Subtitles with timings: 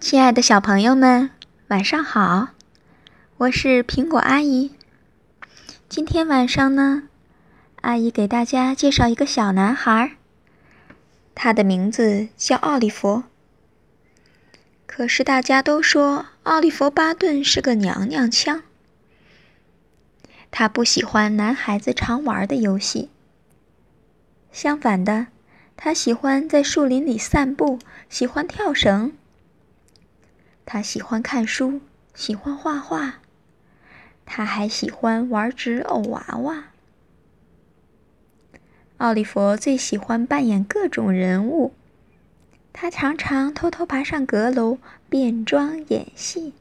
[0.00, 1.30] 亲爱的小朋友们，
[1.66, 2.50] 晚上好！
[3.36, 4.70] 我是苹果阿姨。
[5.88, 7.08] 今天晚上呢，
[7.80, 10.12] 阿姨给大家介绍一个小男孩，
[11.34, 13.24] 他的名字叫奥利弗。
[14.86, 18.62] 可是大家都说奥利弗·巴顿是个娘娘腔，
[20.52, 23.10] 他不喜欢男孩子常玩的游戏。
[24.52, 25.26] 相反的，
[25.76, 29.12] 他喜欢在树林里散步，喜欢跳绳。
[30.70, 31.80] 他喜欢看书，
[32.14, 33.20] 喜欢画画。
[34.26, 36.64] 他还喜欢玩纸偶娃娃。
[38.98, 41.72] 奥利弗最喜欢扮演各种人物，
[42.74, 44.76] 他常常偷偷爬上阁楼
[45.08, 46.52] 变装演戏。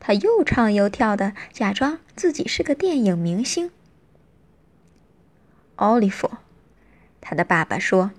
[0.00, 3.70] 他又唱又跳的，假装自己是个电影明星。
[5.76, 6.28] 奥利弗，
[7.20, 8.10] 他的爸爸说：“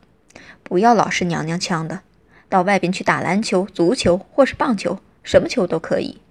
[0.63, 2.04] 不要老是娘娘腔的，
[2.53, 6.21] 到外边去打篮球、足球或是棒球，什么球都可以。”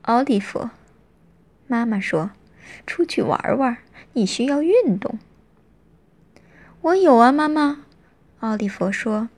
[0.00, 0.70] 奥利弗，
[1.66, 2.30] 妈妈说
[2.88, 3.76] ：“出去玩玩，
[4.14, 5.18] 你需要运动。”
[6.80, 7.84] 我有啊，妈妈。
[8.40, 9.28] 奥利弗说：“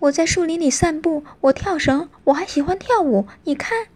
[0.00, 3.28] 我在树林里散步，我跳绳，我还喜欢跳舞。
[3.44, 3.86] 你看。”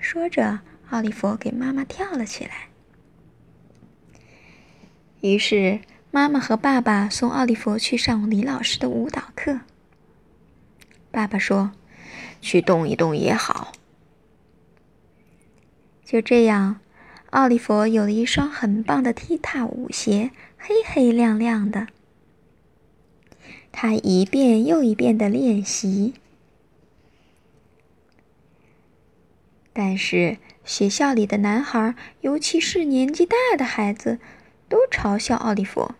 [0.00, 2.70] 说着，奥利弗给妈妈跳了起来。
[5.20, 5.80] 于是，
[6.14, 9.60] 妈妈和爸爸送奥利弗去上李老师的舞蹈课。
[11.10, 11.72] 爸爸说
[12.42, 13.72] ：“去动一动也好。”
[16.04, 16.80] 就这样，
[17.30, 21.86] 奥利弗有了一双很棒的踢踏舞鞋，黑黑亮亮的。
[23.72, 26.12] 他一遍又一遍的练习，
[29.72, 34.18] 但是学校里的男孩，尤其是年纪大的孩子，
[34.72, 35.90] 都嘲笑奥利弗：“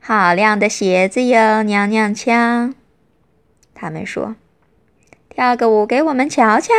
[0.00, 2.74] 好亮的鞋子哟，娘娘腔！”
[3.76, 4.36] 他们说
[5.28, 6.72] ：“跳个舞给我们瞧瞧。”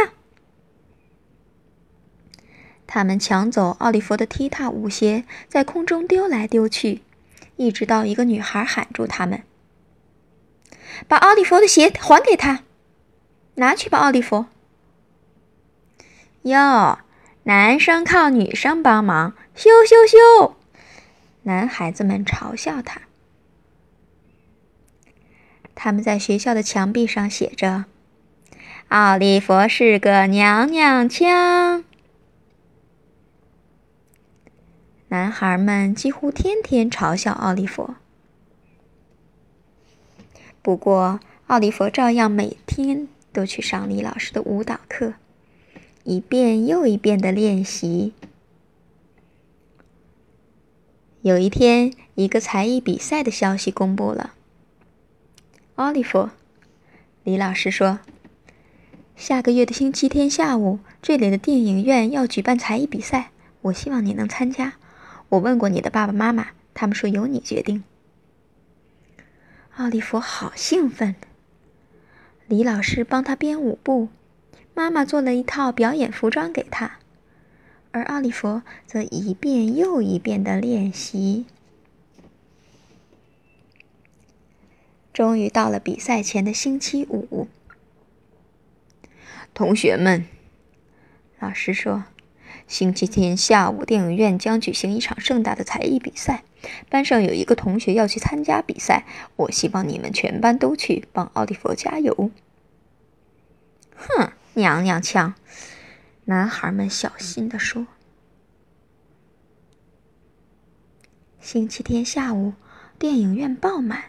[2.88, 7.04] 他们抢走奥利弗的踢踏舞鞋，在空中丢来丢去，
[7.58, 9.44] 一直到一个女孩喊住他们
[11.08, 12.64] ：“把奥利弗的鞋还给他，
[13.56, 14.48] 拿去吧，奥利弗。”
[16.42, 16.98] 哟，
[17.48, 20.58] 男生靠女生帮忙，羞羞羞！
[21.44, 23.04] 男孩子们嘲笑他。
[25.74, 27.86] 他们在学校的墙壁上写着
[28.90, 31.86] ：“奥利弗是个娘娘腔。”
[35.08, 37.96] 男孩们几乎天天嘲笑奥利弗，
[40.62, 45.14] 不过奥利弗照样每天都去上李老师的舞蹈课，
[46.08, 48.14] 一遍又一遍的练习。
[51.22, 54.34] 有一天，一个才艺比赛的消息公布了。
[55.76, 56.30] 奥利弗，
[57.26, 58.00] 李老师说
[59.18, 63.32] ：“下个月的星期天下午，这里的电影院要举办才艺比赛，
[63.64, 64.76] 我希望你能参加。”
[65.28, 67.84] 我问过你的爸爸妈妈，他们说由你决定。
[69.76, 71.16] 奥利弗好兴奋。
[72.48, 74.08] 李老师帮他编舞步，
[74.78, 77.00] 妈妈做了一套表演服装给他，
[77.90, 81.48] 而奥利弗则一遍又一遍的练习。
[85.12, 87.48] 终于到了比赛前的星期五，
[89.56, 90.28] 同学们，
[91.40, 92.04] 老师说。
[92.68, 96.44] 星期天下午，电影院将举行一场盛大的才艺比赛。
[96.90, 102.30] 班上有一个同学要去参加比赛，我希望你们全班都去帮奥利弗加油。
[103.96, 105.36] 哼，娘娘腔！
[106.26, 107.86] 男孩们小心地说。
[111.40, 112.54] 星期天下午，
[112.98, 114.06] 电影院爆满，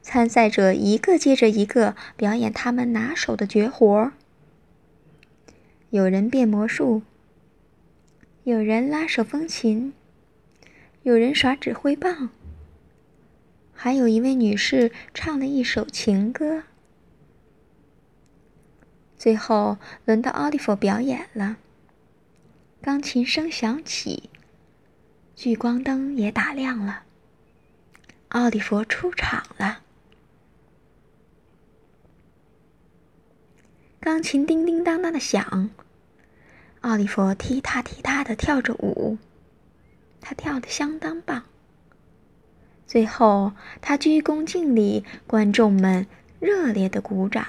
[0.00, 4.12] 参赛者一个接着一个表演他们拿手的绝活儿。
[5.90, 7.02] 有人变魔术。
[8.44, 9.92] 有人拉手风琴，
[11.02, 12.30] 有人耍指挥棒，
[13.72, 16.62] 还有一位女士唱了一首情歌。
[19.22, 21.56] 最后轮到奥利弗表演了，
[22.80, 24.28] 钢琴声响起，
[25.36, 27.04] 聚光灯也打亮了，
[28.30, 29.78] 奥利弗出场了，
[34.00, 35.70] 钢琴叮叮当当的响。
[36.80, 39.18] 奥利弗踢踏踢踏的跳着舞，
[40.20, 41.44] 他跳的相当棒。
[42.88, 46.08] 最后，他鞠躬敬礼，观众们
[46.40, 47.46] 热烈的鼓掌。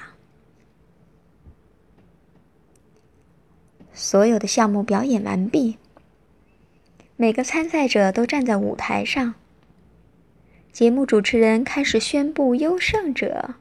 [3.94, 5.78] 所有的项目表演完毕，
[7.16, 9.34] 每个参赛者都站在舞台上。
[10.72, 13.54] 节目主持人开始宣布优胜者。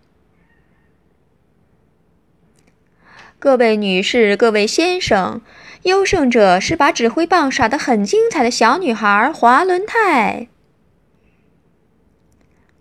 [3.38, 5.41] 各位女士、各位先生，
[5.83, 10.47] 优胜者是把指挥棒耍得很精彩的小女孩滑轮泰。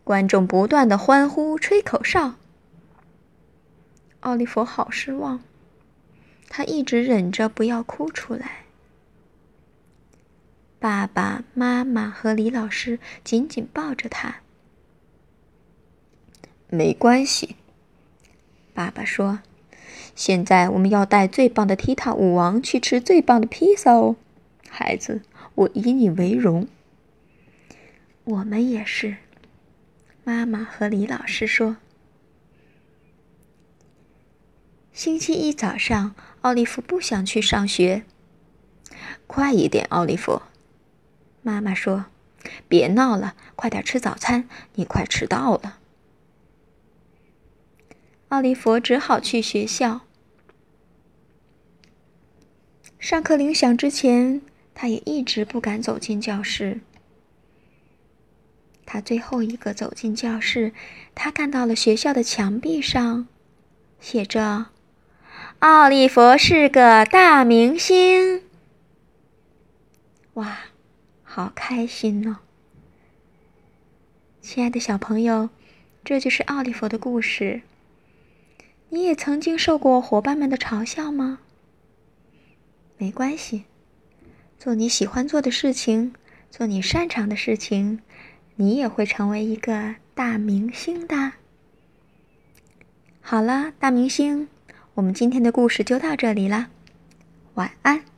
[0.05, 2.37] 观众不断的欢呼、吹口哨。
[4.21, 5.43] 奥利弗好失望，
[6.55, 8.67] 他一直忍着不要哭出来。
[10.79, 14.41] 爸爸妈妈和李老师紧紧抱着他。
[16.69, 17.57] 没关系，
[18.75, 19.41] 爸爸说
[20.15, 24.17] ：“现在我们要带最棒的踢踏舞王去吃最棒的披萨哦，
[24.69, 25.23] 孩子，
[25.55, 26.69] 我以你为荣。”
[28.25, 29.17] 我们也是，
[30.23, 31.79] 妈妈和李老师说。
[34.93, 38.05] 星期一早上，奥利弗不想去上学。
[39.27, 40.43] 快一点，奥利弗。
[41.41, 42.05] 妈妈说
[42.69, 45.79] ：“别闹了，快点吃早餐，你快迟到了。”
[48.29, 50.03] 奥利弗只好去学校。
[52.99, 54.43] 上课铃响之前，
[54.75, 56.81] 他也一直不敢走进教室。
[58.85, 60.75] 他最后一个走进教室，
[61.15, 63.27] 他看到了学校的墙壁上
[63.99, 64.67] 写着
[65.63, 68.43] ：“奥利弗是个大明星。”
[70.35, 70.59] 哇！
[71.23, 72.39] 好开心哦，
[74.41, 75.51] 亲爱的小朋友，
[76.03, 77.63] 这就是奥利弗的故事。
[78.89, 81.39] 你也曾经受过伙伴们的嘲笑吗？
[82.99, 83.63] 没关系，
[84.59, 86.13] 做你喜欢做的事情，
[86.51, 88.01] 做你擅长的事情，
[88.57, 91.35] 你也会成为一个大明星的。
[93.21, 94.49] 好了，大明星，
[94.95, 96.69] 我们今天的故事就到这里啦，
[97.55, 98.12] 晚安。